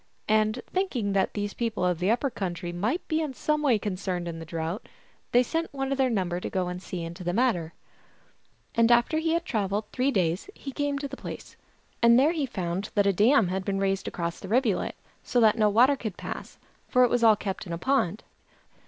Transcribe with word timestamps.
And 0.27 0.63
thinking 0.73 1.13
that 1.13 1.35
these 1.35 1.53
people 1.53 1.85
of 1.85 1.99
the 1.99 2.09
upper 2.09 2.31
country 2.31 2.73
might 2.73 3.07
be 3.07 3.21
in 3.21 3.35
some 3.35 3.61
way 3.61 3.77
concerned 3.77 4.27
in 4.27 4.39
the 4.39 4.45
drought, 4.47 4.87
they 5.31 5.43
sent 5.43 5.71
one 5.71 5.91
of 5.91 5.99
their 5.99 6.09
num 6.09 6.29
ber 6.29 6.39
to 6.39 6.49
go 6.49 6.69
and 6.69 6.81
see 6.81 7.03
into 7.03 7.23
the 7.23 7.33
matter. 7.33 7.73
And 8.73 8.91
after 8.91 9.19
he 9.19 9.33
had 9.33 9.45
traveled 9.45 9.85
three 9.91 10.09
days 10.09 10.49
he 10.55 10.71
came 10.71 10.97
to 10.97 11.07
GLOOSKAP 11.07 11.11
THE 11.11 11.17
DIVINITY. 11.17 11.55
115 12.01 12.01
the 12.01 12.01
place; 12.01 12.01
and 12.01 12.19
there 12.19 12.31
he 12.31 12.45
found 12.47 12.89
that 12.95 13.05
a 13.05 13.13
dam 13.13 13.49
had 13.49 13.63
been 13.63 13.77
raised 13.77 14.07
across 14.07 14.39
the 14.39 14.47
rivulet, 14.47 14.95
so 15.21 15.39
that 15.39 15.59
no 15.59 15.69
water 15.69 15.95
could 15.95 16.17
pass, 16.17 16.57
for 16.87 17.03
it 17.03 17.11
was 17.11 17.23
all 17.23 17.35
kept 17.35 17.67
in 17.67 17.71
a 17.71 17.77
pond. 17.77 18.23